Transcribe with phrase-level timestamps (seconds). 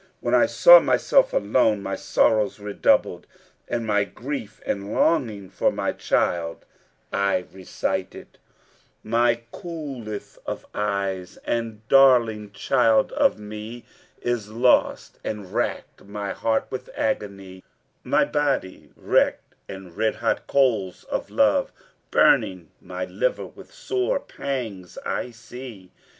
[0.19, 3.27] When I saw myself alone my sorrows redoubled
[3.67, 6.65] and my grief and longing for my child,
[7.11, 8.39] and I recited,
[9.03, 16.31] 'My coolth of eyes, the darling child of me * Is lost, and racked my
[16.33, 17.63] heart with agony;
[18.03, 24.19] My body wrecked, and red hot coals of love * Burning my liver with sore
[24.19, 25.91] pangs, I see.